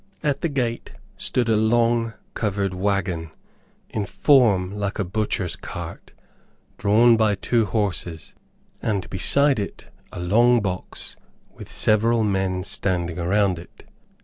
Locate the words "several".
11.71-12.23